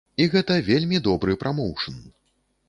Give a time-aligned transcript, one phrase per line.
[0.23, 2.01] І гэта вельмі добры прамоўшн.